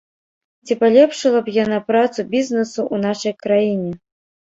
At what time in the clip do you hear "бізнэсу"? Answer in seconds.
2.35-2.79